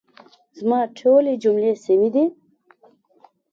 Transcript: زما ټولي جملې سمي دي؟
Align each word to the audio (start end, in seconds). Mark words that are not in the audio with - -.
زما 0.59 0.79
ټولي 0.97 1.33
جملې 1.43 1.73
سمي 1.83 2.09
دي؟ 2.15 2.25